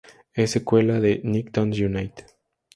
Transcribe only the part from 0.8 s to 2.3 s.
de Nicktoons Unite!